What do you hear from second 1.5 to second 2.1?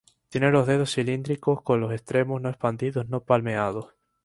con los